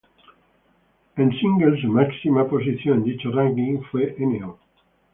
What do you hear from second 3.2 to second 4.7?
ranking fue No.